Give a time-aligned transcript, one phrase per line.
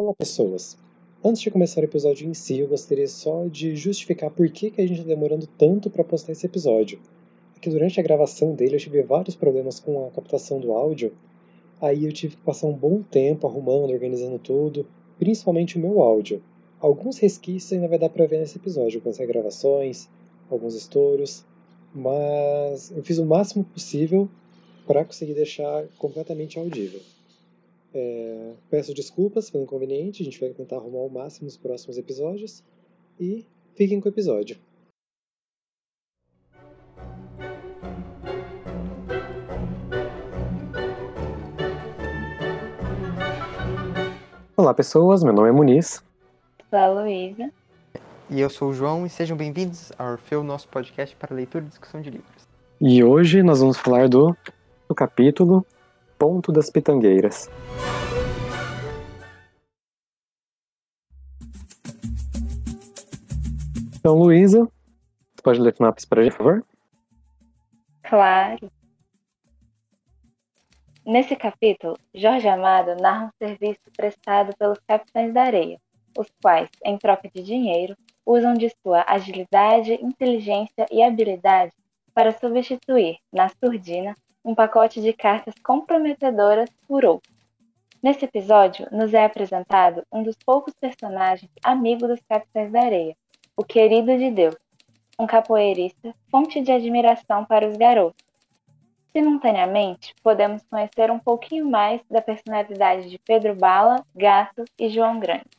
[0.00, 0.78] Olá, pessoas!
[1.24, 4.80] Antes de começar o episódio em si, eu gostaria só de justificar por que, que
[4.80, 7.00] a gente está demorando tanto para postar esse episódio.
[7.56, 11.12] É que durante a gravação dele eu tive vários problemas com a captação do áudio,
[11.80, 14.86] aí eu tive que passar um bom tempo arrumando, organizando tudo,
[15.18, 16.40] principalmente o meu áudio.
[16.78, 20.08] Alguns resquícios ainda vai dar para ver nesse episódio, algumas regravações,
[20.48, 21.44] alguns estouros,
[21.92, 24.28] mas eu fiz o máximo possível
[24.86, 27.00] para conseguir deixar completamente audível.
[27.94, 32.62] É, peço desculpas pelo inconveniente, a gente vai tentar arrumar o máximo nos próximos episódios.
[33.18, 34.58] E fiquem com o episódio.
[44.56, 45.22] Olá, pessoas.
[45.22, 46.02] Meu nome é Muniz.
[46.70, 47.50] A Luísa.
[48.30, 51.68] E eu sou o João, e sejam bem-vindos ao Orfeu, nosso podcast para leitura e
[51.68, 52.46] discussão de livros.
[52.78, 54.36] E hoje nós vamos falar do,
[54.86, 55.64] do capítulo
[56.18, 57.48] Ponto das Pitangueiras.
[63.98, 66.64] Então, Luísa, você pode ler sinopse para gente, por favor?
[68.02, 68.72] Claro.
[71.04, 75.78] Nesse capítulo, Jorge Amado narra um serviço prestado pelos Capitães da Areia,
[76.16, 81.72] os quais, em troca de dinheiro, usam de sua agilidade, inteligência e habilidade
[82.12, 87.20] para substituir, na surdina, um pacote de cartas comprometedoras outro.
[88.02, 93.16] Nesse episódio, nos é apresentado um dos poucos personagens amigos dos Capitães da Areia,
[93.56, 94.56] o querido de Deus,
[95.18, 98.24] um capoeirista, fonte de admiração para os garotos.
[99.10, 105.58] Simultaneamente, podemos conhecer um pouquinho mais da personalidade de Pedro Bala, Gato e João Grande.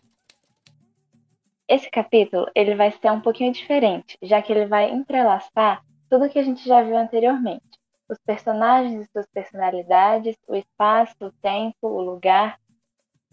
[1.68, 6.30] Esse capítulo ele vai ser um pouquinho diferente, já que ele vai entrelaçar tudo o
[6.30, 7.79] que a gente já viu anteriormente.
[8.10, 12.60] Os personagens e suas personalidades, o espaço, o tempo, o lugar.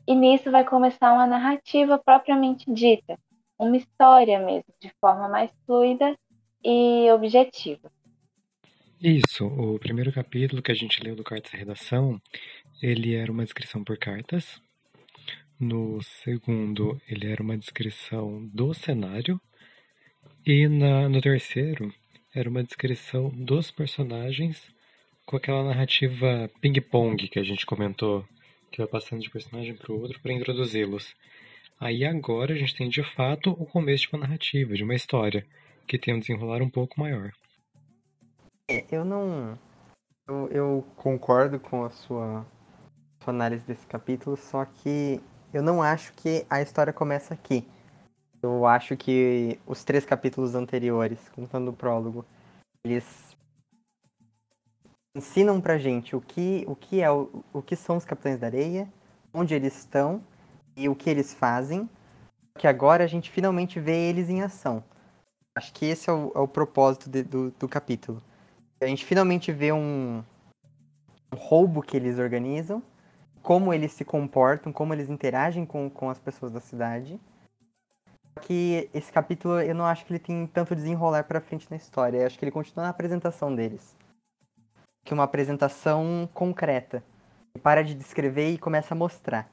[0.06, 3.18] E nisso vai começar uma narrativa propriamente dita,
[3.58, 6.14] uma história mesmo, de forma mais fluida
[6.62, 7.90] e objetiva.
[9.00, 12.20] Isso, o primeiro capítulo que a gente leu do Cartas da Redação,
[12.82, 14.60] ele era uma descrição por cartas.
[15.58, 19.40] No segundo, ele era uma descrição do cenário.
[20.46, 21.92] E na, no terceiro,
[22.36, 24.70] era uma descrição dos personagens
[25.24, 28.26] com aquela narrativa ping-pong que a gente comentou,
[28.70, 31.16] que vai passando de personagem para o outro para introduzi-los.
[31.80, 35.46] Aí agora a gente tem de fato o começo de uma narrativa, de uma história,
[35.86, 37.32] que tem um desenrolar um pouco maior.
[38.70, 39.58] É, eu não.
[40.28, 42.44] Eu, eu concordo com a sua,
[43.22, 45.22] sua análise desse capítulo, só que
[45.54, 47.66] eu não acho que a história começa aqui.
[48.46, 52.24] Eu acho que os três capítulos anteriores, contando o prólogo,
[52.84, 53.36] eles
[55.16, 58.46] ensinam pra gente o que, o que é o, o que são os Capitães da
[58.46, 58.88] Areia,
[59.34, 60.22] onde eles estão
[60.76, 61.90] e o que eles fazem,
[62.56, 64.84] que agora a gente finalmente vê eles em ação.
[65.56, 68.22] Acho que esse é o, é o propósito de, do, do capítulo.
[68.80, 70.22] A gente finalmente vê um,
[71.32, 72.80] um, roubo que eles organizam,
[73.42, 77.18] como eles se comportam, como eles interagem com, com as pessoas da cidade.
[78.42, 82.18] Que esse capítulo eu não acho que ele tem tanto desenrolar para frente na história.
[82.18, 83.96] Eu acho que ele continua na apresentação deles.
[85.04, 87.02] Que é uma apresentação concreta.
[87.62, 89.50] Para de descrever e começa a mostrar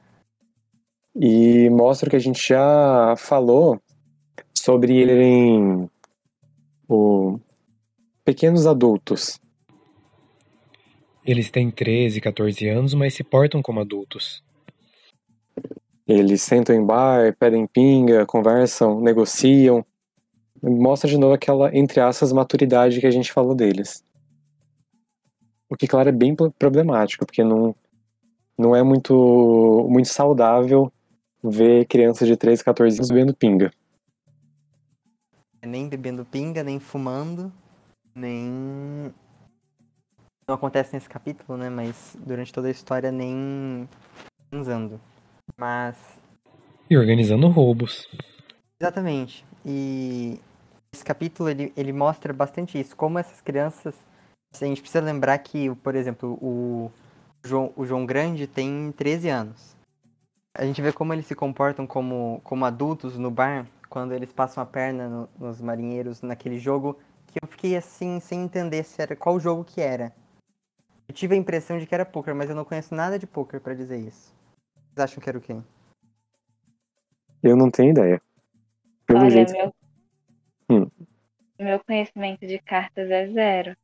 [1.15, 3.79] e mostra o que a gente já falou
[4.53, 5.89] sobre ele em
[6.87, 7.39] o
[8.25, 9.39] pequenos adultos.
[11.25, 14.43] Eles têm 13, 14 anos, mas se portam como adultos.
[16.07, 19.85] Eles sentam em bar, pedem pinga, conversam, negociam.
[20.61, 24.03] Mostra de novo aquela, entre aspas, maturidade que a gente falou deles.
[25.69, 27.75] O que, claro, é bem problemático, porque não,
[28.57, 30.91] não é muito, muito saudável
[31.43, 33.71] ver crianças de 13, 14 anos bebendo pinga.
[35.65, 37.51] Nem bebendo pinga, nem fumando,
[38.13, 39.13] nem.
[40.47, 41.69] Não acontece nesse capítulo, né?
[41.69, 43.87] Mas durante toda a história nem
[44.51, 44.99] transando.
[45.57, 45.97] Mas.
[46.89, 48.07] E organizando roubos.
[48.79, 49.45] Exatamente.
[49.65, 50.39] E
[50.93, 52.95] esse capítulo ele, ele mostra bastante isso.
[52.95, 53.95] Como essas crianças.
[54.53, 56.91] A gente precisa lembrar que, por exemplo, o
[57.43, 59.73] João, o João Grande tem 13 anos
[60.53, 64.61] a gente vê como eles se comportam como, como adultos no bar, quando eles passam
[64.61, 69.15] a perna no, nos marinheiros naquele jogo, que eu fiquei assim, sem entender se era
[69.15, 70.13] qual jogo que era.
[71.07, 73.59] Eu tive a impressão de que era poker, mas eu não conheço nada de poker
[73.59, 74.31] para dizer isso.
[74.93, 75.55] Vocês acham que era o quê?
[77.41, 78.21] Eu não tenho ideia.
[79.07, 79.51] Pelo Olha, jeito...
[79.53, 79.73] meu...
[80.69, 80.87] Hum.
[81.59, 83.75] meu conhecimento de cartas é zero.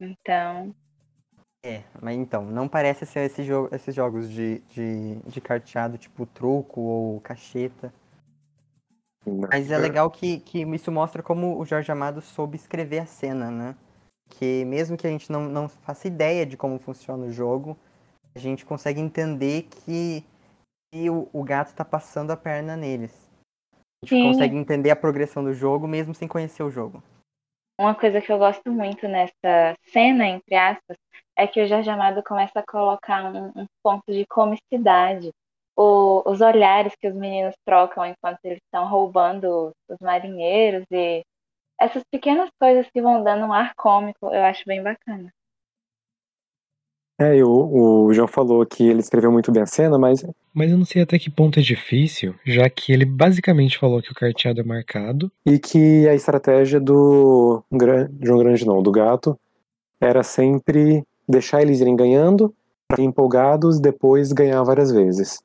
[0.00, 0.74] Então,
[1.64, 6.26] É, mas então, não parece ser esse jogo, esses jogos de, de, de carteado, tipo
[6.26, 7.92] truco ou cacheta.
[9.26, 13.50] Mas é legal que, que isso mostra como o Jorge Amado soube escrever a cena,
[13.50, 13.76] né?
[14.30, 17.76] Que mesmo que a gente não, não faça ideia de como funciona o jogo,
[18.34, 20.24] a gente consegue entender que,
[20.90, 23.12] que o, o gato está passando a perna neles.
[23.72, 24.22] A gente Sim.
[24.22, 27.02] consegue entender a progressão do jogo mesmo sem conhecer o jogo.
[27.80, 30.96] Uma coisa que eu gosto muito nessa cena, entre aspas,
[31.36, 35.30] é que o Jorge Amado começa a colocar um, um ponto de comicidade.
[35.76, 41.22] O, os olhares que os meninos trocam enquanto eles estão roubando os marinheiros e
[41.80, 45.32] essas pequenas coisas que vão dando um ar cômico, eu acho bem bacana.
[47.20, 50.24] É, o, o João falou que ele escreveu muito bem a cena, mas.
[50.54, 54.12] Mas eu não sei até que ponto é difícil, já que ele basicamente falou que
[54.12, 55.30] o carteado é marcado.
[55.44, 57.60] E que a estratégia do
[58.22, 59.36] João Grande não, do gato,
[60.00, 62.54] era sempre deixar eles irem ganhando,
[62.86, 65.42] para empolgados, depois ganhar várias vezes.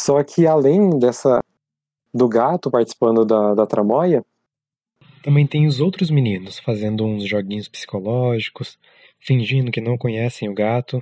[0.00, 1.40] Só que além dessa.
[2.14, 4.24] do gato participando da, da tramóia.
[5.24, 8.78] Também tem os outros meninos fazendo uns joguinhos psicológicos
[9.18, 11.00] fingindo que não conhecem o gato.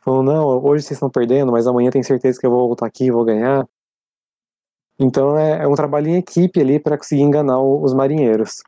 [0.00, 3.04] Falou, não, hoje vocês estão perdendo, mas amanhã tenho certeza que eu vou voltar aqui
[3.04, 3.66] e vou ganhar.
[4.98, 8.62] Então é, é um trabalho em equipe ali para conseguir enganar os marinheiros.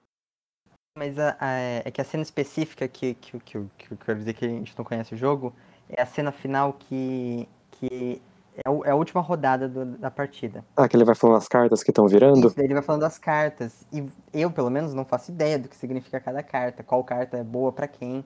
[0.96, 4.34] Mas a, a, é que a cena específica que, que, que, que, eu quero dizer
[4.34, 5.52] que a gente não conhece o jogo
[5.88, 8.22] é a cena final que, que
[8.64, 10.64] é, o, é a última rodada do, da partida.
[10.76, 12.46] Ah, que ele vai falando as cartas que estão virando?
[12.46, 13.84] Isso, ele vai falando as cartas.
[13.92, 17.42] E eu, pelo menos, não faço ideia do que significa cada carta, qual carta é
[17.42, 18.24] boa para quem.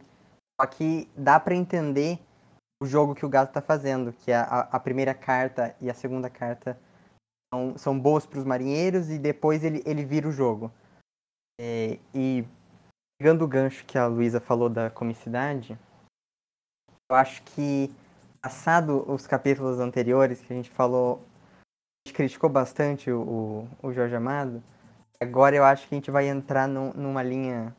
[0.60, 2.18] Só que dá para entender
[2.82, 6.28] o jogo que o gato tá fazendo, que a, a primeira carta e a segunda
[6.28, 6.78] carta
[7.52, 10.72] são, são boas para os marinheiros e depois ele, ele vira o jogo.
[11.60, 12.44] É, e
[13.18, 15.78] pegando o gancho que a Luísa falou da comicidade,
[17.10, 17.92] eu acho que
[18.40, 21.24] passado os capítulos anteriores que a gente falou,
[22.06, 24.62] a gente criticou bastante o, o Jorge Amado,
[25.20, 27.74] agora eu acho que a gente vai entrar num, numa linha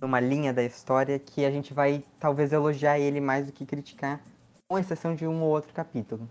[0.00, 4.20] numa linha da história que a gente vai talvez elogiar ele mais do que criticar,
[4.68, 6.28] com exceção de um ou outro capítulo.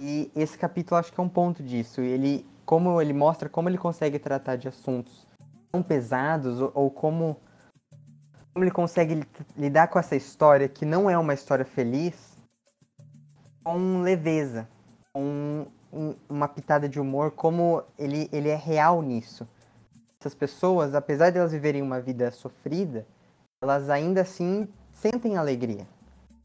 [0.00, 2.00] E esse capítulo acho que é um ponto disso.
[2.00, 5.26] Ele, como ele mostra como ele consegue tratar de assuntos
[5.72, 7.36] tão pesados ou, ou como
[8.52, 9.24] como ele consegue
[9.56, 12.36] lidar com essa história que não é uma história feliz
[13.62, 14.68] com leveza,
[15.12, 19.46] com um, uma pitada de humor, como ele, ele é real nisso
[20.20, 23.06] essas pessoas, apesar de elas viverem uma vida sofrida,
[23.62, 25.86] elas ainda assim sentem alegria.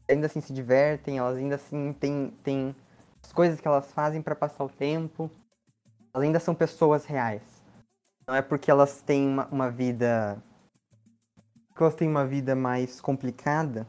[0.08, 2.76] Ainda assim se divertem, elas ainda assim têm, têm
[3.22, 5.30] as coisas que elas fazem para passar o tempo.
[6.12, 7.42] Elas ainda são pessoas reais.
[8.26, 10.40] Não é porque elas têm uma, uma vida.
[11.68, 13.86] Porque elas têm uma vida mais complicada,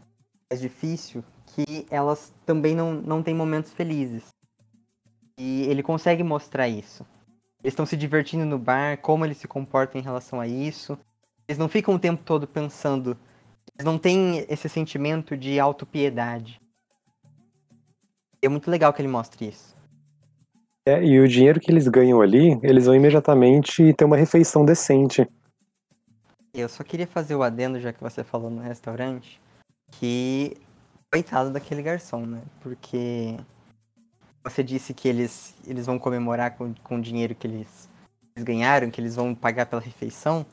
[0.49, 4.29] mais difícil, que elas também não, não têm momentos felizes.
[5.37, 7.05] E ele consegue mostrar isso.
[7.65, 10.95] Eles estão se divertindo no bar, como eles se comportam em relação a isso.
[11.47, 13.17] Eles não ficam o tempo todo pensando.
[13.73, 16.62] Eles não têm esse sentimento de autopiedade.
[18.39, 19.75] É muito legal que ele mostre isso.
[20.88, 25.27] É, e o dinheiro que eles ganham ali, eles vão imediatamente ter uma refeição decente.
[26.53, 29.41] Eu só queria fazer o adendo, já que você falou no restaurante,
[29.94, 30.56] que
[31.11, 32.44] coitado daquele garçom, né?
[32.61, 33.35] Porque
[34.45, 37.90] você disse que eles, eles vão comemorar com, com o dinheiro que eles,
[38.35, 40.45] eles ganharam, que eles vão pagar pela refeição.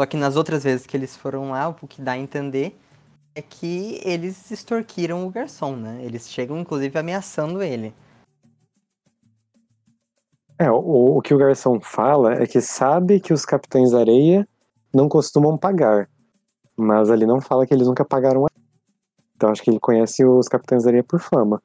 [0.00, 2.76] Só que nas outras vezes que eles foram lá, o que dá a entender
[3.34, 6.00] é que eles extorquiram o garçom, né?
[6.02, 7.94] Eles chegam, inclusive, ameaçando ele.
[10.58, 14.48] É, o, o que o garçom fala é que sabe que os capitães da areia
[14.92, 16.08] não costumam pagar.
[16.76, 18.46] Mas ali não fala que eles nunca pagaram.
[19.36, 21.60] Então acho que ele conhece os capitães da areia por fama.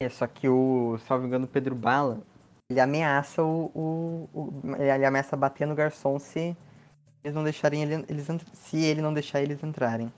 [0.00, 2.20] É, só que o, salvo engano, Pedro Bala,
[2.70, 6.56] ele ameaça o, o, o, ele ameaça bater no garçom se
[7.24, 10.12] eles não deixarem ele, eles se ele não deixar eles entrarem.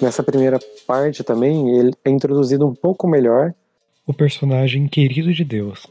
[0.00, 3.52] Nessa primeira parte também, ele é introduzido um pouco melhor
[4.06, 5.88] o personagem querido de Deus,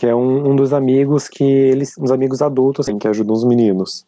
[0.00, 3.44] que é um, um dos amigos que eles, uns amigos adultos, assim, que ajudam os
[3.44, 4.06] meninos.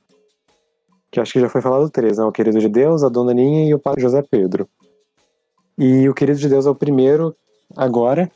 [1.10, 2.24] Que acho que já foi falado três, né?
[2.24, 4.66] O querido de Deus, a dona Ninha e o pai José Pedro.
[5.76, 7.36] E o querido de Deus é o primeiro
[7.76, 8.32] agora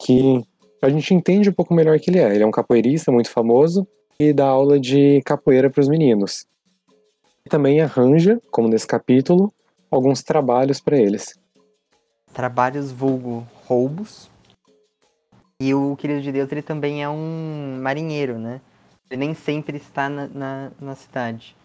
[0.00, 0.42] que
[0.80, 2.34] a gente entende um pouco melhor que ele é.
[2.34, 3.86] Ele é um capoeirista muito famoso
[4.18, 6.46] e dá aula de capoeira para os meninos.
[7.44, 9.52] E também arranja, como nesse capítulo,
[9.90, 11.38] alguns trabalhos para eles.
[12.32, 14.32] Trabalhos vulgo roubos.
[15.60, 18.60] E o querido de Deus ele também é um marinheiro, né?
[19.10, 21.56] Ele nem sempre está na, na, na cidade.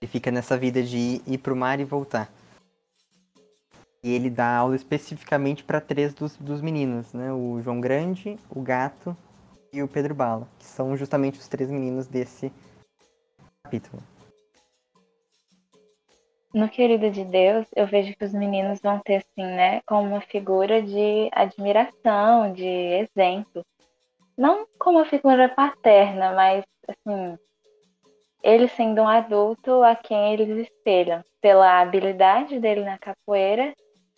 [0.00, 2.30] Ele fica nessa vida de ir, ir para o mar e voltar.
[4.02, 7.32] E ele dá aula especificamente para três dos, dos meninos, né?
[7.32, 9.16] O João Grande, o Gato
[9.72, 12.52] e o Pedro Bala, que são justamente os três meninos desse
[13.64, 14.02] capítulo.
[16.54, 20.20] No Querido de Deus, eu vejo que os meninos vão ter, assim, né, como uma
[20.20, 23.64] figura de admiração, de exemplo.
[24.36, 27.38] Não como uma figura paterna, mas, assim,
[28.42, 33.74] ele sendo um adulto a quem eles espelham, pela habilidade dele na capoeira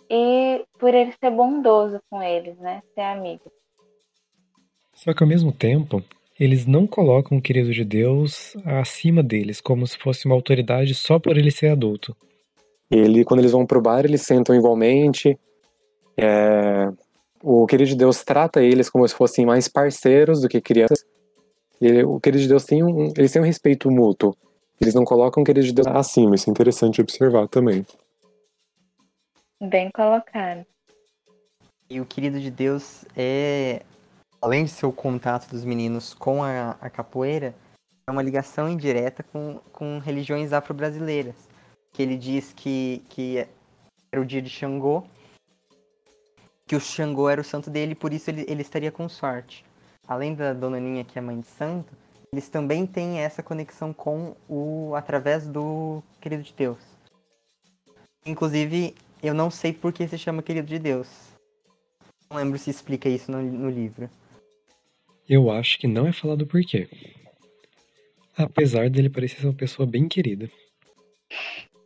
[0.08, 2.82] e por ele ser bondoso com eles, né?
[2.94, 3.50] Ser amigo.
[4.94, 6.02] Só que ao mesmo tempo,
[6.40, 11.18] eles não colocam o querido de Deus acima deles, como se fosse uma autoridade só
[11.18, 12.16] por ele ser adulto.
[12.90, 15.38] Ele, quando eles vão pro bar, eles sentam igualmente.
[16.16, 16.90] É...
[17.42, 21.04] O querido de Deus trata eles como se fossem mais parceiros do que crianças.
[21.78, 24.35] Ele, o querido de Deus tem um, eles têm um respeito mútuo.
[24.80, 26.35] Eles não colocam o querido de Deus acima.
[26.35, 27.85] Isso é interessante observar também.
[29.61, 30.64] Bem colocado.
[31.88, 33.82] E o querido de Deus é,
[34.40, 37.54] além de ser o contato dos meninos com a, a capoeira,
[38.06, 41.49] é uma ligação indireta com, com religiões afro-brasileiras.
[41.92, 43.47] Que ele diz que, que
[44.11, 45.04] era o dia de Xangô,
[46.66, 49.64] que o Xangô era o santo dele, por isso ele, ele estaria com sorte.
[50.06, 51.92] Além da Dona Ninha, que é mãe de santo,
[52.32, 56.78] eles também têm essa conexão com o através do querido de Deus.
[58.25, 61.09] Inclusive, eu não sei por que se chama Querido de Deus.
[62.30, 64.09] Não lembro se explica isso no, no livro.
[65.32, 66.88] Eu acho que não é falado por quê.
[68.37, 70.50] Apesar dele parecer ser uma pessoa bem querida.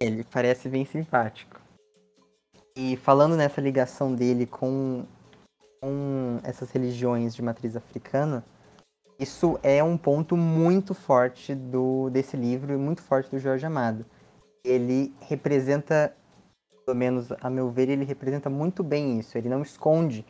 [0.01, 1.61] Ele parece bem simpático.
[2.75, 5.05] E falando nessa ligação dele com,
[5.79, 8.43] com essas religiões de matriz africana,
[9.21, 14.07] isso é um ponto muito forte do desse livro e muito forte do Jorge Amado.
[14.65, 16.17] Ele representa
[16.87, 19.37] pelo menos a meu ver, ele representa muito bem isso.
[19.37, 20.25] Ele não esconde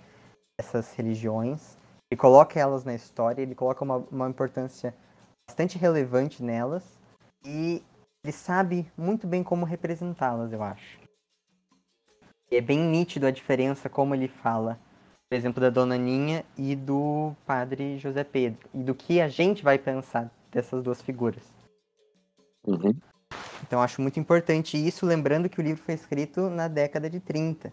[0.58, 1.78] essas religiões,
[2.10, 4.94] ele coloca elas na história, ele coloca uma, uma importância
[5.48, 6.98] bastante relevante nelas
[7.44, 7.82] e
[8.22, 10.98] ele sabe muito bem como representá-las, eu acho.
[12.50, 14.78] E é bem nítido a diferença como ele fala,
[15.28, 19.62] por exemplo, da Dona Ninha e do Padre José Pedro, e do que a gente
[19.62, 21.42] vai pensar dessas duas figuras.
[22.66, 22.94] Uhum.
[23.66, 27.72] Então acho muito importante isso, lembrando que o livro foi escrito na década de 30.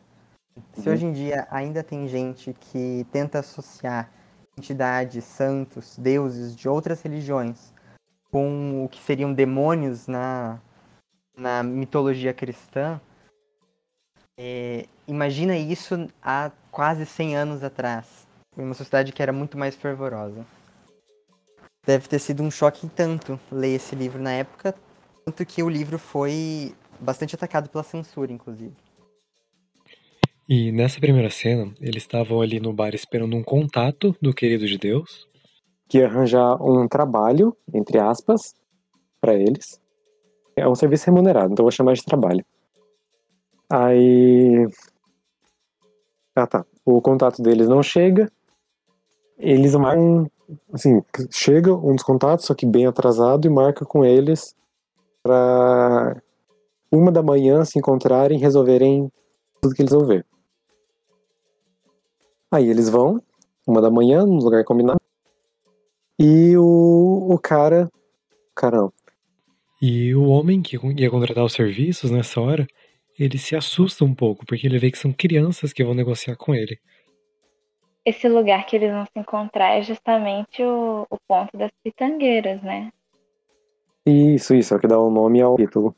[0.74, 0.94] Se Uhum.
[0.94, 4.12] hoje em dia ainda tem gente que tenta associar
[4.62, 7.74] entidades, santos, deuses de outras religiões
[8.32, 10.60] com o que seriam demônios na,
[11.36, 13.02] na mitologia cristã,
[14.40, 19.76] é, imagina isso há quase 100 anos atrás, em uma sociedade que era muito mais
[19.76, 20.46] fervorosa.
[21.86, 24.76] Deve ter sido um choque em tanto ler esse livro na época,
[25.26, 28.76] tanto que o livro foi bastante atacado pela censura, inclusive.
[30.48, 34.78] E nessa primeira cena, eles estavam ali no bar esperando um contato do querido de
[34.78, 35.28] Deus.
[35.88, 38.54] Que ia arranjar um trabalho, entre aspas,
[39.20, 39.80] para eles.
[40.56, 42.46] É um serviço remunerado, então vou chamar de trabalho.
[43.70, 44.68] Aí.
[46.36, 46.66] Ah tá.
[46.86, 48.32] O contato deles não chega.
[49.38, 50.30] Eles marcam.
[50.74, 54.54] Assim, chega um dos contatos, só que bem atrasado, e marca com eles
[55.24, 56.22] pra
[56.92, 59.10] uma da manhã se encontrarem e resolverem
[59.62, 60.26] tudo que eles vão ver.
[62.52, 63.22] Aí eles vão,
[63.66, 65.00] uma da manhã, no lugar combinado.
[66.20, 67.90] E o, o cara.
[68.54, 68.92] Caramba.
[69.82, 72.68] E o homem que ia contratar os serviços nessa hora,
[73.18, 76.54] ele se assusta um pouco, porque ele vê que são crianças que vão negociar com
[76.54, 76.78] ele.
[78.06, 82.92] Esse lugar que eles vão se encontrar é justamente o, o ponto das pitangueiras, né?
[84.06, 85.96] Isso, isso, é o que dá o nome ao título.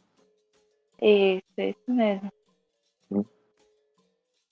[1.01, 2.31] Isso, isso mesmo.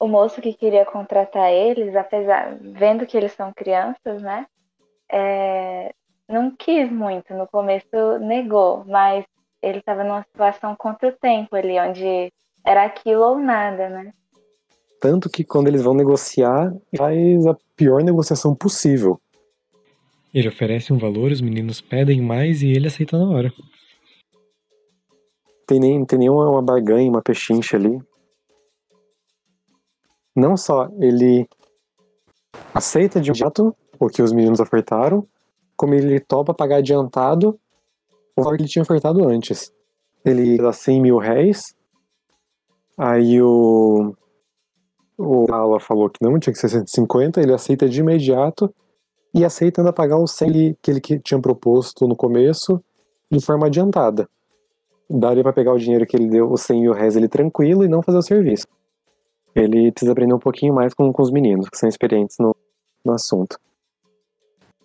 [0.01, 4.46] O moço que queria contratar eles, apesar, vendo que eles são crianças, né?
[5.12, 5.93] é,
[6.27, 7.34] não quis muito.
[7.34, 9.25] No começo negou, mas
[9.62, 12.31] ele estava numa situação contra o tempo ali, onde
[12.65, 14.13] era aquilo ou nada, né?
[15.00, 19.20] Tanto que quando eles vão negociar, faz a pior negociação possível.
[20.34, 23.51] Ele oferece um valor, os meninos pedem mais e ele aceita na hora.
[25.67, 28.00] Tem nem tem nenhuma uma barganha, uma pechincha ali.
[30.35, 31.47] Não só ele
[32.73, 35.27] aceita de imediato o que os meninos ofertaram,
[35.75, 37.59] como ele topa pagar adiantado
[38.35, 39.71] o valor que ele tinha ofertado antes.
[40.23, 41.75] Ele dá 100 mil réis,
[42.97, 44.13] aí o,
[45.17, 48.73] o Ala falou que não tinha que ser 150, ele aceita de imediato
[49.33, 52.81] e aceita ainda pagar o 100 que ele tinha proposto no começo
[53.31, 54.29] de forma adiantada.
[55.09, 57.88] Daria para pegar o dinheiro que ele deu, os 100 mil reais, ele tranquilo e
[57.88, 58.67] não fazer o serviço.
[59.55, 62.55] Ele precisa aprender um pouquinho mais com, com os meninos, que são experientes no,
[63.03, 63.60] no assunto.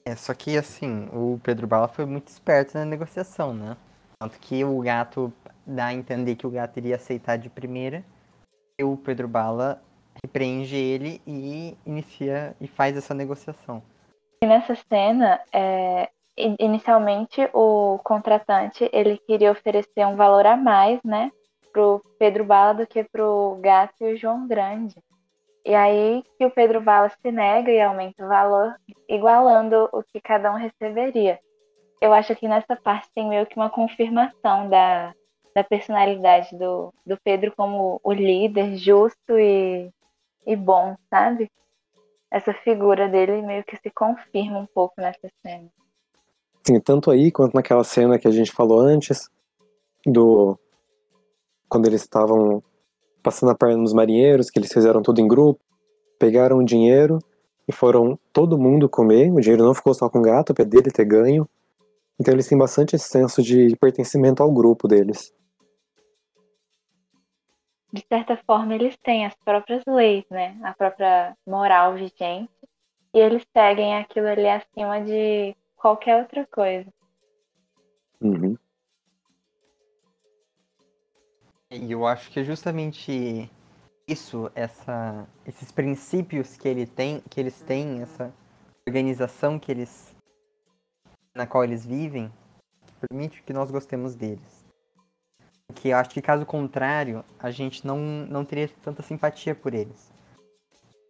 [0.05, 3.77] É, só que assim, o Pedro Bala foi muito esperto na negociação, né?
[4.21, 5.33] Tanto que o gato
[5.67, 8.05] dá a entender que o gato iria aceitar de primeira.
[8.79, 9.83] E o Pedro Bala
[10.23, 13.83] repreende ele e inicia e faz essa negociação.
[14.43, 16.09] E nessa cena, é,
[16.61, 21.33] inicialmente o contratante ele queria oferecer um valor a mais, né,
[21.77, 24.97] pro Pedro Bala do que pro gato e o João Grande.
[25.63, 28.75] E aí que o Pedro Bala se nega e aumenta o valor,
[29.07, 31.39] igualando o que cada um receberia.
[32.01, 35.13] Eu acho que nessa parte tem meio que uma confirmação da,
[35.55, 39.91] da personalidade do, do Pedro como o líder justo e,
[40.47, 41.51] e bom, sabe?
[42.31, 45.69] Essa figura dele meio que se confirma um pouco nessa cena.
[46.67, 49.29] Sim, tanto aí quanto naquela cena que a gente falou antes,
[50.07, 50.59] do
[51.69, 52.63] quando eles estavam
[53.23, 55.61] passando a perna nos marinheiros, que eles fizeram tudo em grupo,
[56.19, 57.19] pegaram o dinheiro
[57.67, 59.33] e foram todo mundo comer.
[59.33, 61.49] O dinheiro não ficou só com o gato, apesar dele ter ganho.
[62.19, 65.35] Então eles têm bastante senso de pertencimento ao grupo deles.
[67.93, 70.59] De certa forma, eles têm as próprias leis, né?
[70.63, 72.51] A própria moral vigente.
[73.15, 76.93] E eles seguem aquilo ali acima de qualquer outra coisa.
[78.21, 78.57] Uhum.
[81.71, 83.51] E eu acho que é justamente
[84.07, 88.33] isso, essa, esses princípios que ele tem, que eles têm, essa
[88.87, 90.15] organização que eles
[91.35, 92.33] na qual eles vivem,
[92.87, 94.65] que permite que nós gostemos deles.
[95.75, 100.11] Que eu acho que caso contrário, a gente não, não teria tanta simpatia por eles.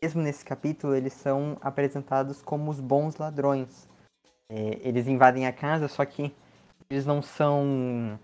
[0.03, 3.89] Mesmo nesse capítulo, eles são apresentados como os bons ladrões.
[4.51, 6.35] É, eles invadem a casa, só que
[6.91, 8.19] eles não são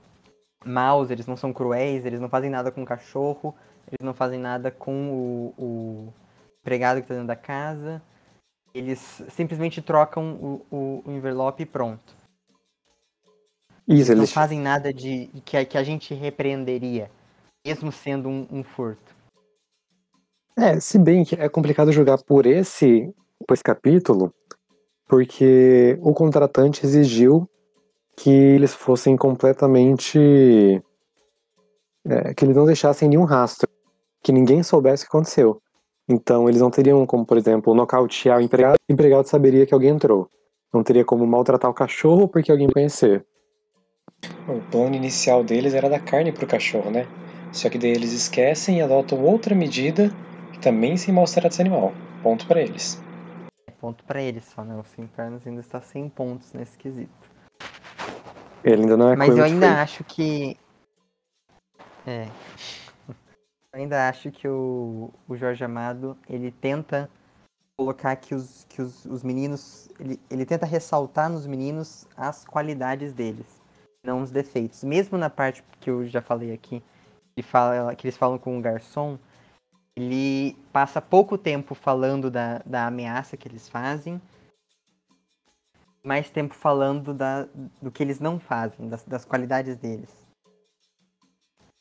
[0.64, 3.54] maus, eles não são cruéis, eles não fazem nada com o cachorro,
[3.86, 6.12] eles não fazem nada com o, o
[6.60, 8.02] empregado que está dentro da casa.
[8.74, 12.14] Eles simplesmente trocam o, o, o envelope e pronto.
[13.86, 17.10] Isso, eles, eles não fazem nada de que, a, que a gente repreenderia,
[17.66, 19.14] mesmo sendo um, um furto.
[20.56, 23.12] É, se bem que é complicado jogar por esse,
[23.46, 24.32] por esse capítulo,
[25.06, 27.48] porque o contratante exigiu
[28.16, 30.82] que eles fossem completamente.
[32.04, 33.68] É, que eles não deixassem nenhum rastro,
[34.22, 35.62] que ninguém soubesse o que aconteceu.
[36.08, 39.90] Então eles não teriam como, por exemplo, nocautear o empregado, o empregado saberia que alguém
[39.90, 40.28] entrou.
[40.72, 43.24] Não teria como maltratar o cachorro porque alguém conhecer.
[44.48, 47.06] O plano inicial deles era dar carne pro cachorro, né?
[47.52, 50.10] Só que daí eles esquecem e adotam outra medida
[50.52, 51.92] que também sem mostrar esse animal.
[52.22, 53.00] Ponto para eles.
[53.80, 54.76] Ponto para eles só, né?
[54.76, 57.21] O Sem Pernas ainda está sem pontos nesse quesito.
[58.64, 60.56] Ele ainda não é Mas eu ainda acho que.
[62.06, 62.28] É.
[63.08, 67.08] Eu ainda acho que o, o Jorge Amado, ele tenta
[67.76, 69.88] colocar que os, que os, os meninos.
[69.98, 73.60] Ele, ele tenta ressaltar nos meninos as qualidades deles,
[74.04, 74.84] não os defeitos.
[74.84, 76.82] Mesmo na parte que eu já falei aqui,
[77.34, 79.18] que, fala, que eles falam com o garçom,
[79.96, 84.20] ele passa pouco tempo falando da, da ameaça que eles fazem,
[86.04, 87.44] mais tempo falando da,
[87.80, 90.10] do que eles não fazem, das, das qualidades deles.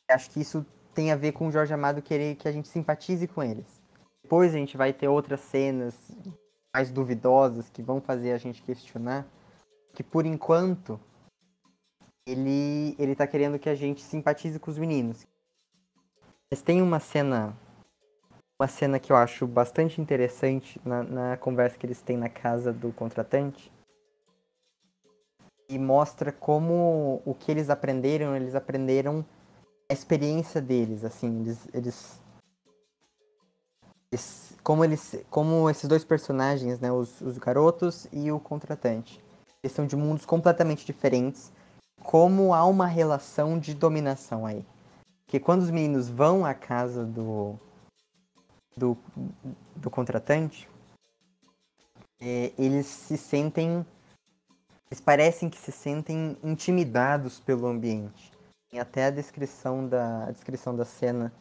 [0.09, 3.27] Acho que isso tem a ver com o Jorge Amado querer que a gente simpatize
[3.27, 3.81] com eles.
[4.23, 5.95] Depois a gente vai ter outras cenas
[6.73, 9.25] mais duvidosas que vão fazer a gente questionar.
[9.93, 10.99] Que por enquanto
[12.25, 15.25] ele ele tá querendo que a gente simpatize com os meninos.
[16.51, 17.57] Mas tem uma cena
[18.59, 22.71] uma cena que eu acho bastante interessante na, na conversa que eles têm na casa
[22.71, 23.71] do contratante
[25.71, 29.25] e mostra como o que eles aprenderam, eles aprenderam
[29.89, 32.21] a experiência deles, assim, eles, eles,
[34.11, 39.23] eles como eles, como esses dois personagens, né, os, os garotos e o contratante,
[39.63, 41.53] eles são de mundos completamente diferentes,
[42.03, 44.65] como há uma relação de dominação aí,
[45.25, 47.57] que quando os meninos vão à casa do
[48.75, 48.97] do,
[49.75, 50.67] do contratante,
[52.19, 53.85] é, eles se sentem
[54.91, 58.29] eles parecem que se sentem intimidados pelo ambiente.
[58.69, 61.33] Tem até a descrição da, a descrição da cena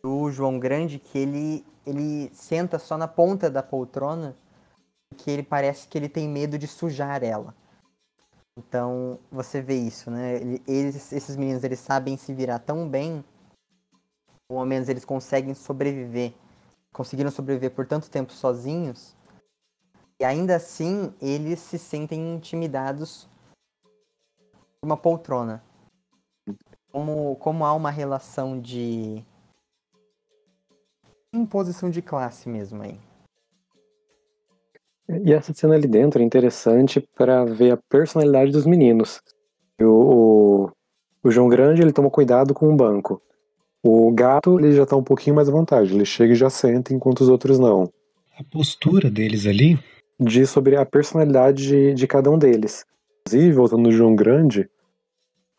[0.00, 4.36] do João Grande que ele, ele senta só na ponta da poltrona
[5.10, 7.54] porque ele parece que ele tem medo de sujar ela.
[8.56, 10.36] Então você vê isso, né?
[10.66, 13.24] Eles, esses meninos eles sabem se virar tão bem,
[14.48, 16.32] ou ao menos eles conseguem sobreviver
[16.94, 19.16] conseguiram sobreviver por tanto tempo sozinhos,
[20.20, 23.28] e ainda assim eles se sentem intimidados
[24.80, 25.62] por uma poltrona.
[26.92, 29.24] Como, como há uma relação de
[31.32, 32.98] imposição de classe mesmo aí.
[35.08, 39.20] E essa cena ali dentro é interessante para ver a personalidade dos meninos.
[39.80, 40.70] O, o,
[41.22, 43.20] o, João Grande ele toma cuidado com o banco.
[43.82, 46.94] O gato ele já tá um pouquinho mais à vontade, ele chega e já senta,
[46.94, 47.92] enquanto os outros não.
[48.38, 49.78] A postura deles ali
[50.24, 52.84] diz sobre a personalidade de, de cada um deles.
[53.20, 54.68] Inclusive, voltando no João Grande,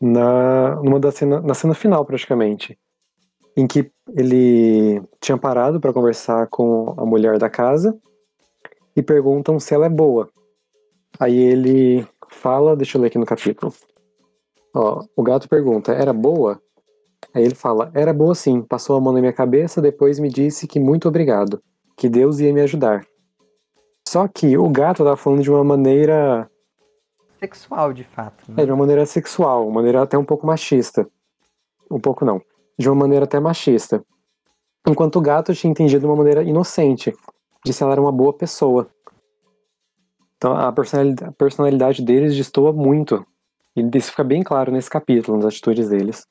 [0.02, 2.78] na, numa da cena, na cena final praticamente,
[3.56, 7.98] em que ele tinha parado para conversar com a mulher da casa
[8.96, 10.30] e perguntam se ela é boa.
[11.20, 13.74] Aí ele fala, deixa eu ler aqui no capítulo.
[14.74, 16.62] Ó, o gato pergunta: "Era boa?"
[17.34, 20.68] Aí ele fala: Era boa sim, passou a mão na minha cabeça, depois me disse
[20.68, 21.62] que muito obrigado,
[21.98, 23.06] que Deus ia me ajudar.
[24.16, 26.50] Só que o gato tava falando de uma maneira.
[27.38, 28.50] Sexual, de fato.
[28.50, 28.64] Né?
[28.64, 31.06] É, de uma maneira sexual, uma maneira até um pouco machista.
[31.92, 32.42] Um pouco não.
[32.80, 34.02] De uma maneira até machista.
[34.88, 37.14] Enquanto o gato tinha entendido de uma maneira inocente,
[37.66, 38.88] disse que ela era uma boa pessoa.
[40.38, 43.28] Então a personalidade, a personalidade deles destoa muito.
[43.76, 46.26] E isso fica bem claro nesse capítulo, nas atitudes deles.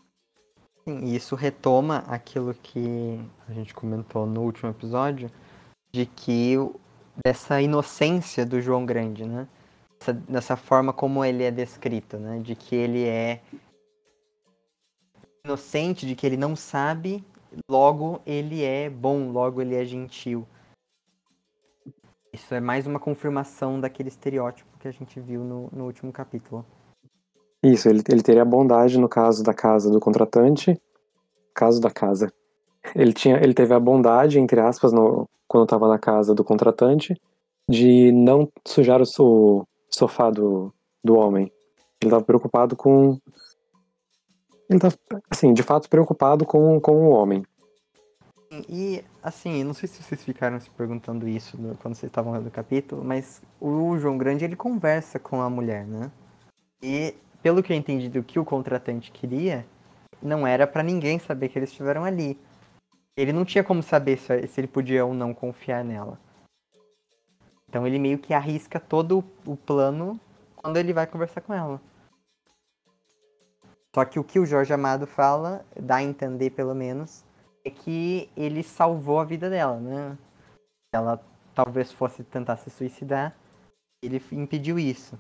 [0.85, 5.31] Sim, e isso retoma aquilo que a gente comentou no último episódio,
[5.93, 6.57] de que
[7.23, 9.47] dessa inocência do João Grande, né?
[9.99, 12.41] Dessa, dessa forma como ele é descrito, né?
[12.41, 13.41] De que ele é
[15.45, 17.23] inocente, de que ele não sabe,
[17.71, 20.47] logo ele é bom, logo ele é gentil.
[22.33, 26.67] Isso é mais uma confirmação daquele estereótipo que a gente viu no, no último capítulo.
[27.63, 30.81] Isso, ele, ele teria bondade no caso da casa do contratante,
[31.55, 32.33] caso da casa.
[32.95, 37.15] Ele tinha, ele teve a bondade, entre aspas, no, quando estava na casa do contratante,
[37.69, 41.51] de não sujar o, o sofá do, do homem.
[42.01, 43.19] Ele estava preocupado com,
[44.69, 44.97] ele estava,
[45.31, 47.45] assim, de fato preocupado com, com o homem.
[48.69, 52.53] E, assim, não sei se vocês ficaram se perguntando isso quando vocês estavam lendo o
[52.53, 56.11] capítulo, mas o João Grande, ele conversa com a mulher, né?
[56.83, 59.67] E pelo que eu entendi do que o contratante queria,
[60.23, 62.39] não era para ninguém saber que eles estiveram ali.
[63.17, 66.19] Ele não tinha como saber se, se ele podia ou não confiar nela.
[67.69, 70.19] Então ele meio que arrisca todo o plano
[70.57, 71.81] quando ele vai conversar com ela.
[73.95, 77.25] Só que o que o Jorge Amado fala, dá a entender pelo menos,
[77.65, 80.19] é que ele salvou a vida dela, né?
[80.93, 81.21] Ela
[81.55, 83.37] talvez fosse tentar se suicidar,
[84.03, 85.19] ele impediu isso.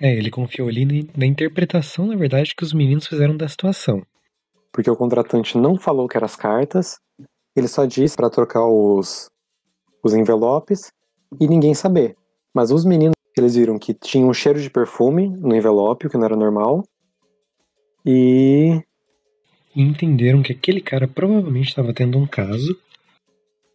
[0.00, 4.02] É, ele confiou ali na interpretação, na verdade, que os meninos fizeram da situação.
[4.72, 6.98] Porque o contratante não falou que eram as cartas,
[7.54, 9.30] ele só disse para trocar os,
[10.02, 10.90] os envelopes
[11.38, 12.16] e ninguém saber.
[12.54, 16.16] Mas os meninos, eles viram que tinha um cheiro de perfume no envelope, o que
[16.16, 16.84] não era normal.
[18.04, 18.82] E.
[19.74, 22.76] E entenderam que aquele cara provavelmente estava tendo um caso.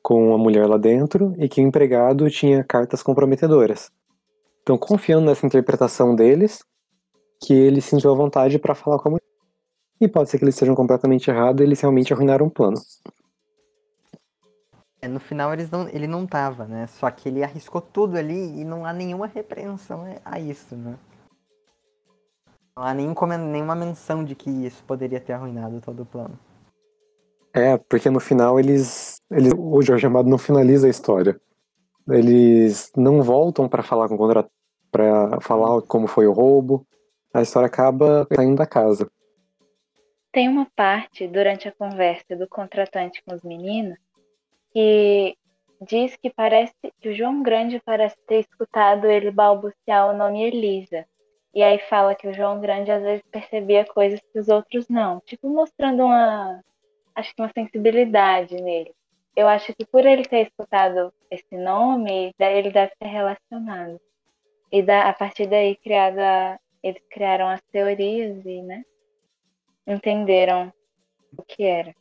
[0.01, 3.91] Com a mulher lá dentro e que o empregado tinha cartas comprometedoras.
[4.61, 6.63] Então, confiando nessa interpretação deles,
[7.43, 9.36] que ele sentiu a vontade para falar com a mulher.
[9.99, 12.77] E pode ser que eles estejam completamente errados e eles realmente arruinaram o plano.
[15.01, 16.87] É, no final eles não, ele não tava, né?
[16.87, 20.95] Só que ele arriscou tudo ali e não há nenhuma repreensão a isso, né?
[22.75, 23.15] Não há nenhum,
[23.51, 26.37] nenhuma menção de que isso poderia ter arruinado todo o plano.
[27.53, 31.39] É, porque no final eles, eles o Jorge Amado não finaliza a história.
[32.07, 34.57] Eles não voltam para falar com o contratante
[34.91, 36.85] para falar como foi o roubo.
[37.33, 39.09] A história acaba saindo da casa.
[40.31, 43.97] Tem uma parte durante a conversa do contratante com os meninos
[44.71, 45.37] que
[45.81, 51.05] diz que parece que o João Grande parece ter escutado ele balbuciar o nome Elisa.
[51.53, 55.19] E aí fala que o João Grande às vezes percebia coisas que os outros não,
[55.21, 56.61] tipo mostrando uma
[57.15, 58.93] acho que uma sensibilidade nele.
[59.35, 63.99] Eu acho que por ele ter escutado esse nome, ele deve ter relacionado.
[64.71, 68.83] E da, a partir daí criado a, eles criaram as teorias e, né,
[69.87, 70.71] entenderam
[71.37, 71.95] o que era.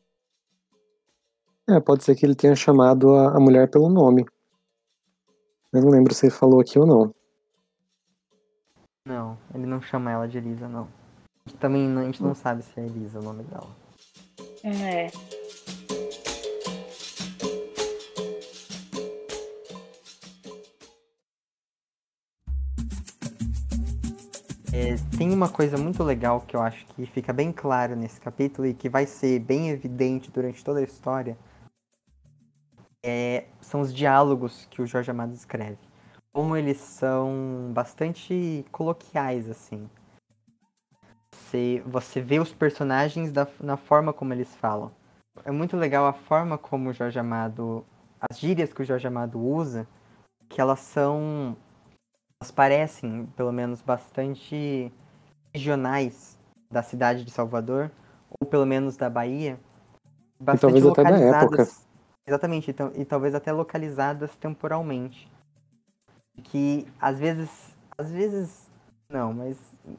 [1.69, 4.27] É, pode ser que ele tenha chamado a, a mulher pelo nome.
[5.73, 7.15] Eu não lembro se ele falou aqui ou não.
[9.05, 10.89] Não, ele não chama ela de Elisa, não.
[11.61, 13.69] Também a gente não sabe se é Elisa o nome dela.
[14.65, 15.07] É.
[24.79, 28.69] É, tem uma coisa muito legal que eu acho que fica bem claro nesse capítulo
[28.69, 31.35] e que vai ser bem evidente durante toda a história,
[33.03, 35.79] é, são os diálogos que o Jorge Amado escreve.
[36.31, 39.89] Como eles são bastante coloquiais, assim.
[41.33, 44.93] Você, você vê os personagens da, na forma como eles falam.
[45.43, 47.83] É muito legal a forma como o Jorge Amado.
[48.21, 49.89] As gírias que o Jorge Amado usa,
[50.51, 51.57] que elas são.
[52.41, 54.93] Elas parecem, pelo menos, bastante
[55.55, 56.39] regionais
[56.71, 57.91] da cidade de Salvador,
[58.39, 59.59] ou pelo menos da Bahia.
[60.39, 61.69] Bastante e talvez até da época.
[62.27, 65.31] Exatamente, então, e talvez até localizadas temporalmente.
[66.45, 67.75] Que às vezes.
[67.97, 68.71] Às vezes.
[69.09, 69.57] Não, mas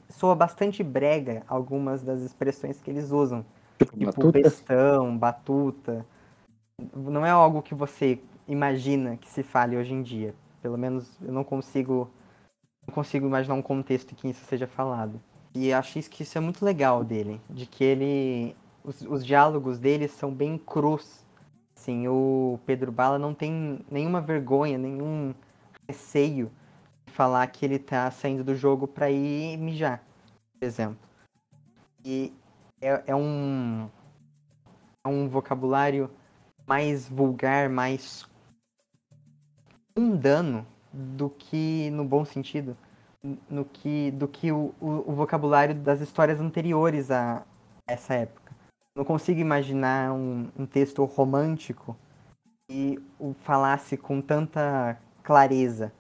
[0.10, 3.46] soa bastante brega algumas das expressões que eles usam.
[3.80, 6.06] Tipo, tipo bestão, batuta.
[6.94, 10.36] Não é algo que você imagina que se fale hoje em dia.
[10.62, 12.12] Pelo menos eu não consigo.
[12.88, 15.22] Não consigo imaginar um contexto em que isso seja falado.
[15.54, 17.42] E acho que isso é muito legal dele.
[17.50, 18.56] De que ele.
[18.84, 21.26] Os, os diálogos dele são bem crus.
[21.76, 25.34] Assim, o Pedro Bala não tem nenhuma vergonha, nenhum
[25.88, 26.52] receio
[27.06, 30.04] de falar que ele tá saindo do jogo para ir mijar,
[30.54, 30.98] por exemplo.
[32.04, 32.34] E
[32.82, 33.90] é, é um.
[35.04, 36.10] É um vocabulário
[36.66, 38.26] mais vulgar, mais
[39.98, 40.66] mundano
[41.16, 42.76] do que no bom sentido
[43.50, 47.44] no que do que o, o, o vocabulário das histórias anteriores a
[47.88, 48.56] essa época.
[48.96, 51.96] Não consigo imaginar um, um texto romântico
[52.70, 55.92] e o falasse com tanta clareza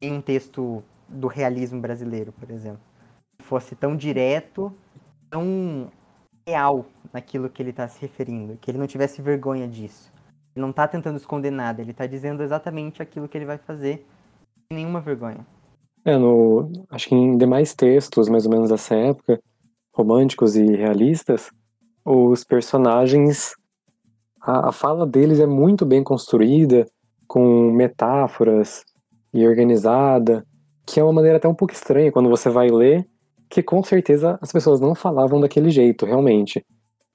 [0.00, 2.80] em um texto do realismo brasileiro, por exemplo.
[3.42, 4.72] Fosse tão direto,
[5.28, 5.90] tão
[6.46, 10.12] real naquilo que ele está se referindo, que ele não tivesse vergonha disso.
[10.54, 14.06] Ele não está tentando esconder nada, ele está dizendo exatamente aquilo que ele vai fazer,
[14.70, 15.46] nenhuma vergonha.
[16.04, 19.40] É, no, acho que em demais textos, mais ou menos dessa época,
[19.92, 21.50] românticos e realistas,
[22.04, 23.54] os personagens,
[24.40, 26.86] a, a fala deles é muito bem construída,
[27.26, 28.84] com metáforas
[29.32, 30.46] e organizada,
[30.86, 33.08] que é uma maneira até um pouco estranha quando você vai ler,
[33.48, 36.64] que com certeza as pessoas não falavam daquele jeito, realmente.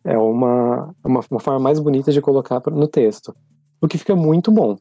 [0.04, 3.36] É uma, uma, uma forma mais bonita de colocar no texto.
[3.82, 4.78] O que fica muito bom.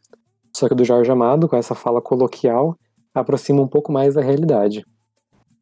[0.55, 2.77] Só que do Jorge Amado, com essa fala coloquial,
[3.15, 4.85] aproxima um pouco mais da realidade.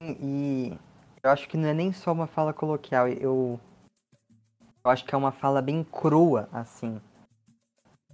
[0.01, 0.77] E
[1.23, 3.59] eu acho que não é nem só uma fala coloquial, eu,
[4.85, 7.01] eu acho que é uma fala bem crua, assim.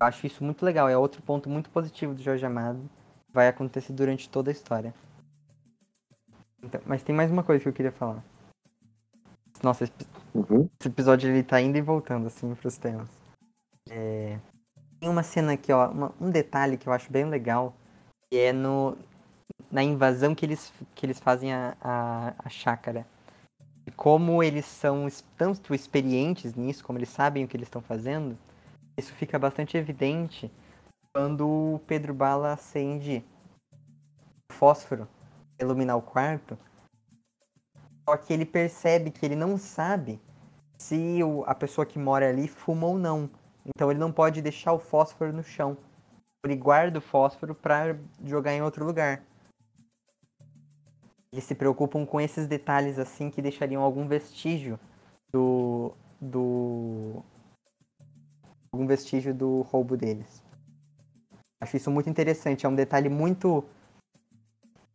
[0.01, 2.81] Eu acho isso muito legal, é outro ponto muito positivo do Jorge Amado.
[3.33, 4.95] Vai acontecer durante toda a história.
[6.63, 8.23] Então, mas tem mais uma coisa que eu queria falar.
[9.63, 9.93] Nossa, esse,
[10.35, 10.69] uhum.
[10.81, 13.09] esse episódio ele tá indo e voltando, assim, pros temas.
[13.91, 14.39] É...
[15.03, 17.75] Tem uma cena aqui, ó, uma, um detalhe que eu acho bem legal,
[18.31, 18.97] que é no,
[19.69, 23.05] na invasão que eles, que eles fazem a, a, a chácara.
[23.85, 28.39] E como eles são tanto experientes nisso, como eles sabem o que eles estão fazendo,
[28.97, 30.49] isso fica bastante evidente
[31.13, 33.25] quando o Pedro Bala acende
[34.49, 35.09] o fósforo
[35.57, 36.57] para iluminar o quarto.
[38.09, 40.21] Só que ele percebe que ele não sabe
[40.79, 43.29] se o, a pessoa que mora ali fuma ou não.
[43.67, 45.77] Então ele não pode deixar o fósforo no chão.
[46.45, 49.23] Ele guarda o fósforo para jogar em outro lugar.
[51.33, 54.79] Eles se preocupam com esses detalhes assim que deixariam algum vestígio
[55.33, 57.23] do do
[58.73, 60.43] algum vestígio do roubo deles.
[61.61, 63.65] Acho isso muito interessante, é um detalhe muito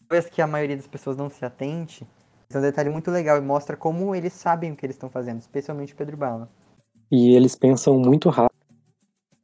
[0.07, 2.07] talvez que a maioria das pessoas não se atente,
[2.49, 5.39] é um detalhe muito legal e mostra como eles sabem o que eles estão fazendo,
[5.39, 6.49] especialmente o Pedro Bala.
[7.11, 8.56] E eles pensam muito rápido.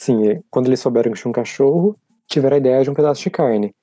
[0.04, 1.96] Sim, quando eles souberam que tinha um cachorro,
[2.28, 3.74] tiveram a ideia de um pedaço de carne.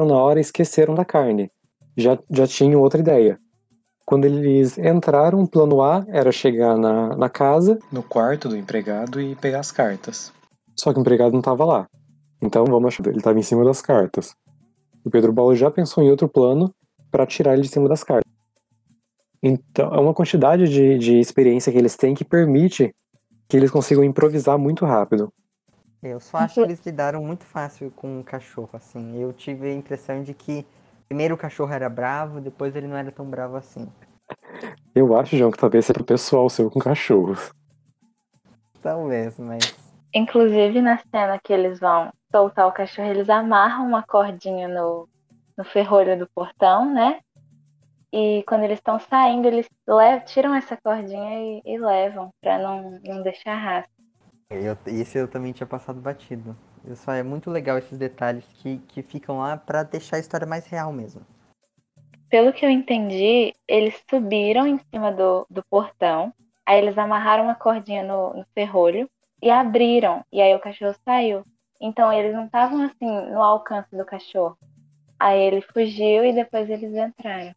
[0.00, 1.52] Na hora esqueceram da carne
[1.96, 3.38] já, já tinham outra ideia.
[4.04, 9.20] Quando eles entraram, o plano A era chegar na, na casa, no quarto do empregado
[9.20, 10.32] e pegar as cartas.
[10.74, 11.86] Só que o empregado não estava lá.
[12.42, 14.34] Então vamos achar, ele estava em cima das cartas.
[15.04, 16.74] O Pedro Paulo já pensou em outro plano
[17.08, 18.28] para tirar ele de cima das cartas.
[19.40, 22.92] Então é uma quantidade de, de experiência que eles têm que permite
[23.48, 25.32] que eles consigam improvisar muito rápido.
[26.02, 29.20] Eu só acho que eles lidaram muito fácil com o cachorro, assim.
[29.20, 30.64] Eu tive a impressão de que
[31.08, 33.88] Primeiro o cachorro era bravo, depois ele não era tão bravo assim.
[34.94, 37.52] Eu acho, João, que talvez seja pro pessoal seu com cachorros.
[38.82, 39.60] Talvez, mas.
[40.12, 45.08] Inclusive na cena que eles vão soltar o cachorro, eles amarram uma cordinha no,
[45.56, 47.20] no ferrolho do portão, né?
[48.18, 52.98] E quando eles estão saindo, eles levam, tiram essa cordinha e, e levam, pra não,
[53.04, 53.92] não deixar rastro.
[54.48, 56.56] Eu, esse eu também tinha passado batido.
[56.94, 60.64] Só é muito legal esses detalhes que, que ficam lá para deixar a história mais
[60.64, 61.20] real mesmo.
[62.30, 66.32] Pelo que eu entendi, eles subiram em cima do, do portão,
[66.64, 69.10] aí eles amarraram uma cordinha no, no ferrolho
[69.42, 71.44] e abriram, e aí o cachorro saiu.
[71.78, 74.56] Então eles não estavam assim no alcance do cachorro.
[75.20, 77.54] Aí ele fugiu e depois eles entraram.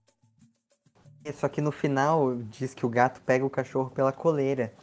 [1.34, 4.74] Só que no final diz que o gato pega o cachorro pela coleira.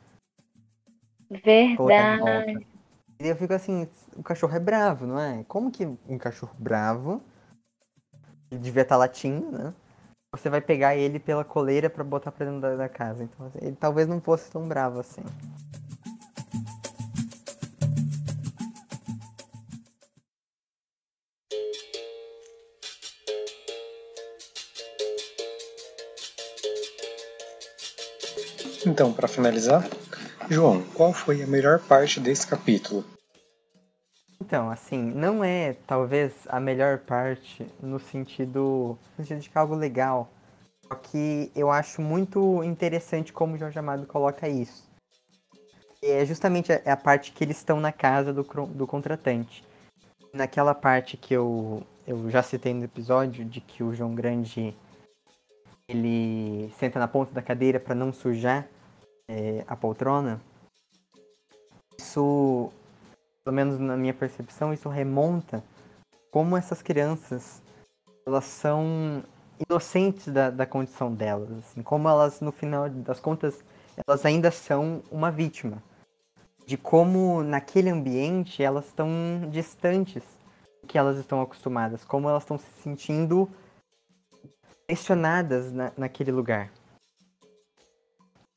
[1.31, 2.67] Verdade.
[3.19, 5.45] E eu fico assim, o cachorro é bravo, não é?
[5.49, 7.23] Como que um cachorro bravo,
[8.51, 9.75] ele devia estar latindo, né?
[10.33, 13.25] Você vai pegar ele pela coleira para botar pra dentro da, da casa.
[13.25, 15.23] Então, assim, ele talvez não fosse tão bravo assim.
[28.87, 29.85] Então, para finalizar,
[30.49, 33.05] João, qual foi a melhor parte desse capítulo?
[34.41, 39.61] Então, assim, não é talvez a melhor parte no sentido, no sentido de que é
[39.61, 40.31] algo legal.
[40.87, 44.89] Só que eu acho muito interessante como o Jorge Amado coloca isso.
[46.01, 49.65] É justamente a, a parte que eles estão na casa do, do contratante.
[50.33, 54.77] Naquela parte que eu, eu já citei no episódio, de que o João Grande
[55.89, 58.69] ele senta na ponta da cadeira para não sujar
[59.29, 60.41] é, a poltrona,
[61.99, 62.71] isso,
[63.45, 65.63] pelo menos na minha percepção, isso remonta
[66.31, 67.63] como essas crianças
[68.27, 69.23] elas são
[69.69, 73.65] inocentes da, da condição delas, assim, como elas no final das contas
[74.07, 75.83] elas ainda são uma vítima
[76.67, 79.09] de como naquele ambiente elas estão
[79.51, 80.25] distantes
[80.83, 83.49] do que elas estão acostumadas, como elas estão se sentindo
[84.87, 86.71] pressionadas na, naquele lugar.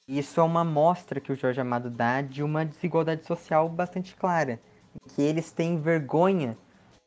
[0.09, 4.59] Isso é uma mostra que o Jorge Amado dá de uma desigualdade social bastante clara,
[5.09, 6.57] que eles têm vergonha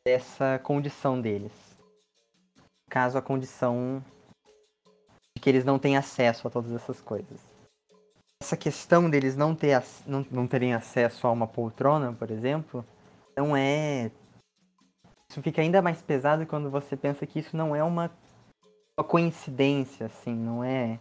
[0.07, 1.51] dessa condição deles.
[2.89, 4.01] Caso a condição
[5.35, 7.41] de que eles não têm acesso a todas essas coisas.
[8.41, 12.85] Essa questão deles não, ter, não, não terem acesso a uma poltrona, por exemplo,
[13.35, 14.11] não é.
[15.29, 18.09] Isso fica ainda mais pesado quando você pensa que isso não é uma
[19.05, 20.97] coincidência, assim, não é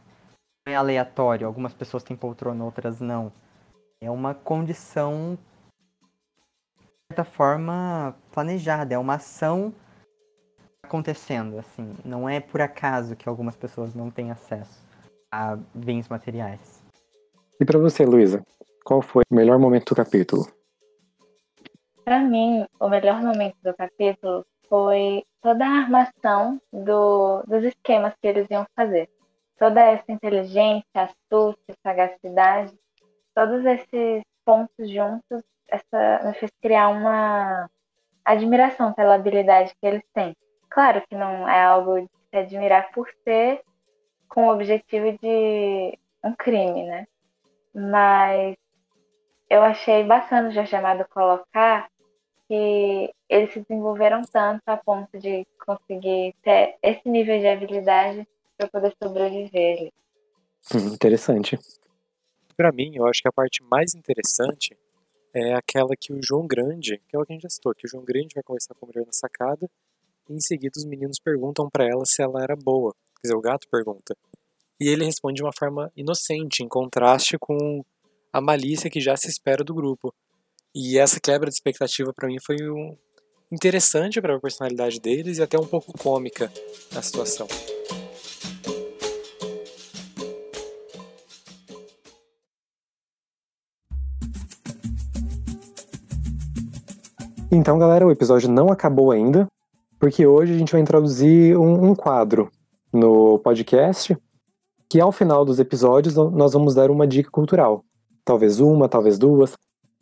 [0.67, 1.47] é aleatório.
[1.47, 3.33] Algumas pessoas têm poltrona, outras não.
[4.01, 5.39] É uma condição,
[6.81, 8.95] de certa forma, planejada.
[8.95, 9.73] É uma ação
[10.83, 11.97] acontecendo, assim.
[12.05, 14.83] Não é por acaso que algumas pessoas não têm acesso
[15.31, 16.83] a bens materiais.
[17.61, 18.45] E para você, Luísa,
[18.85, 20.47] qual foi o melhor momento do capítulo?
[22.05, 28.27] Para mim, o melhor momento do capítulo foi toda a armação do, dos esquemas que
[28.27, 29.09] eles iam fazer
[29.59, 32.73] toda essa inteligência, astúcia, sagacidade,
[33.35, 37.69] todos esses pontos juntos, essa me fez criar uma
[38.25, 40.37] admiração pela habilidade que eles têm.
[40.69, 43.63] Claro que não é algo de se admirar por ser
[44.29, 47.07] com o objetivo de um crime, né?
[47.75, 48.57] Mas
[49.49, 51.89] eu achei bacana o Jorge Amado colocar
[52.49, 58.27] que eles se desenvolveram tanto a ponto de conseguir ter esse nível de habilidade
[58.69, 59.93] para poder sobreviver.
[60.75, 61.59] Hum, interessante.
[62.57, 64.77] Para mim, eu acho que a parte mais interessante
[65.35, 67.87] é aquela que o João Grande, que é o que a gente já citou, que
[67.87, 69.69] o João Grande vai conversar com a mulher na sacada,
[70.29, 72.95] e em seguida os meninos perguntam para ela se ela era boa.
[73.17, 74.17] Quer dizer, o gato pergunta.
[74.79, 77.85] E ele responde de uma forma inocente, em contraste com
[78.33, 80.15] a malícia que já se espera do grupo.
[80.75, 82.97] E essa quebra de expectativa para mim foi um
[83.51, 86.51] interessante para a personalidade deles e até um pouco cômica
[86.93, 87.47] na situação.
[97.55, 99.47] Então, galera, o episódio não acabou ainda,
[100.01, 102.51] porque hoje a gente vai introduzir um, um quadro
[102.91, 104.17] no podcast,
[104.89, 107.85] que ao final dos episódios nós vamos dar uma dica cultural.
[108.25, 109.55] Talvez uma, talvez duas,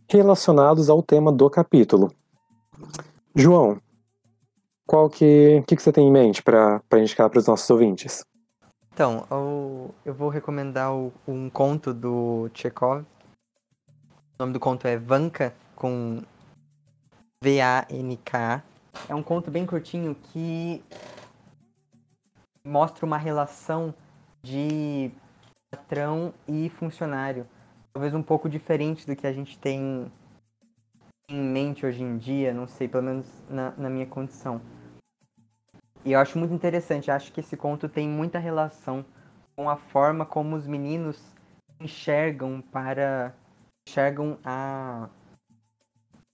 [0.09, 2.13] relacionados ao tema do capítulo.
[3.35, 3.81] João,
[4.87, 8.25] qual que, que, que você tem em mente para indicar para os nossos ouvintes?
[8.95, 13.01] Então, eu, eu vou recomendar o, um conto do Chekhov.
[13.03, 16.23] O nome do conto é Vanka, com
[17.43, 18.63] V-A-N-K.
[19.09, 20.85] É um conto bem curtinho que
[22.63, 23.95] mostra uma relação
[24.43, 25.11] de
[25.71, 27.47] patrão e funcionário.
[27.95, 30.13] Talvez um pouco diferente do que a gente tem
[31.31, 34.61] em mente hoje em dia, não sei, pelo menos na, na minha condição.
[36.05, 39.03] E eu acho muito interessante, acho que esse conto tem muita relação
[39.57, 41.35] com a forma como os meninos
[41.81, 43.35] enxergam para
[43.89, 45.09] enxergam a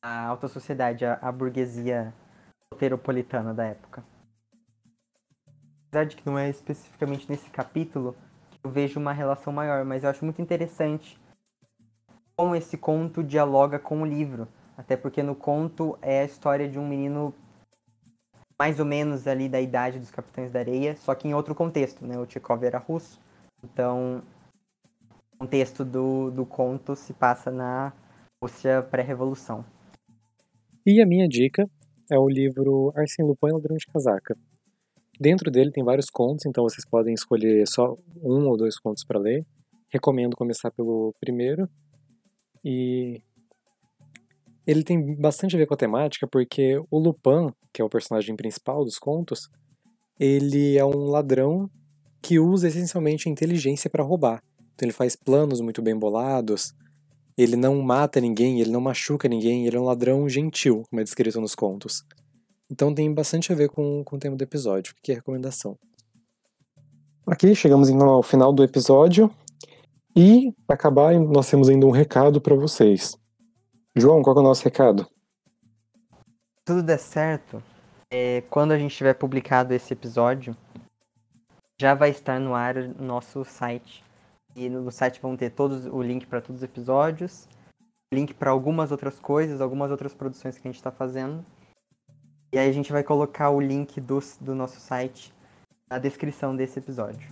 [0.07, 2.14] a alta sociedade, a, a burguesia
[2.72, 4.04] heteropolitana da época.
[5.88, 8.14] Apesar de que não é especificamente nesse capítulo
[8.50, 11.20] que eu vejo uma relação maior, mas eu acho muito interessante
[12.36, 14.46] como esse conto dialoga com o livro,
[14.76, 17.34] Até porque no conto é a história de um menino
[18.59, 22.07] mais ou menos ali da idade dos Capitães da Areia, só que em outro contexto,
[22.07, 22.18] né?
[22.18, 23.18] O Tchekov era russo,
[23.64, 24.22] então
[25.32, 27.92] o contexto do, do conto se passa na
[28.42, 29.64] Rússia pré-revolução.
[30.87, 31.68] E a minha dica
[32.09, 34.39] é o livro Arsène Lupin Ladrão de Casaca.
[35.18, 39.18] Dentro dele tem vários contos, então vocês podem escolher só um ou dois contos para
[39.18, 39.45] ler.
[39.89, 41.68] Recomendo começar pelo primeiro.
[42.64, 43.20] E
[44.64, 48.37] ele tem bastante a ver com a temática, porque o Lupin, que é o personagem
[48.37, 49.49] principal dos contos,
[50.20, 51.68] ele é um ladrão
[52.22, 54.41] que usa essencialmente a inteligência para roubar.
[54.74, 56.72] Então ele faz planos muito bem bolados,
[57.37, 61.05] ele não mata ninguém, ele não machuca ninguém, ele é um ladrão gentil, como é
[61.05, 62.05] descrito nos contos.
[62.70, 65.78] Então tem bastante a ver com, com o tema do episódio, que é a recomendação.
[67.26, 69.30] Ok, chegamos então ao final do episódio.
[70.14, 73.18] E, para acabar, nós temos ainda um recado para vocês.
[73.95, 75.07] João, qual é o nosso recado?
[76.64, 77.62] Tudo der certo,
[78.11, 80.57] é, quando a gente tiver publicado esse episódio,
[81.78, 84.05] já vai estar no ar nosso site.
[84.57, 87.46] E no site vão ter todos o link para todos os episódios,
[88.11, 91.44] link para algumas outras coisas, algumas outras produções que a gente está fazendo.
[92.50, 95.30] E aí a gente vai colocar o link do, do nosso site
[95.90, 97.28] na descrição desse episódio,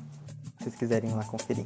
[0.58, 1.64] se vocês quiserem lá conferir.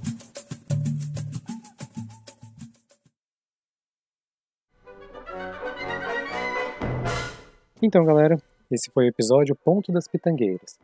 [7.83, 8.41] Então, galera,
[8.71, 10.79] esse foi o episódio Ponto das Pitangueiras.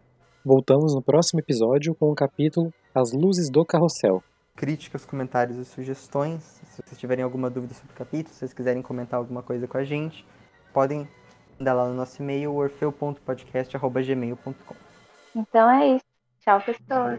[0.44, 4.20] Voltamos no próximo episódio com o capítulo As Luzes do Carrossel.
[4.56, 6.42] Críticas, comentários e sugestões.
[6.42, 9.76] Se vocês tiverem alguma dúvida sobre o capítulo, se vocês quiserem comentar alguma coisa com
[9.76, 10.24] a gente,
[10.72, 11.08] podem
[11.58, 14.76] mandar lá no nosso e-mail, orfeu.podcast.gmail.com.
[15.34, 16.04] Então é isso.
[16.40, 17.18] Tchau, pessoas.